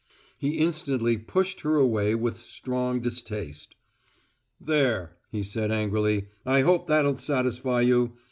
He 0.35 0.57
instantly 0.57 1.15
pushed 1.19 1.61
her 1.61 1.75
away 1.75 2.15
with 2.15 2.37
strong 2.39 3.01
distaste. 3.01 3.75
"There!" 4.59 5.15
he 5.31 5.43
said 5.43 5.69
angrily. 5.69 6.29
"I 6.43 6.61
hope 6.61 6.87
that'll 6.87 7.17
satisfy 7.17 7.81
you!" 7.81 8.13